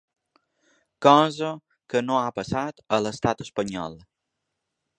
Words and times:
Cosa 1.07 1.51
que 1.93 2.01
no 2.07 2.17
ha 2.21 2.33
passat 2.39 2.83
a 2.97 3.01
l’estat 3.07 3.45
espanyol. 3.49 4.01